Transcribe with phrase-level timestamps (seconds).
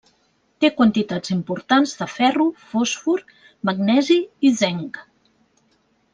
[0.63, 3.23] Té quantitats importants de ferro, fòsfor,
[3.71, 4.19] magnesi
[4.51, 5.01] i zenc.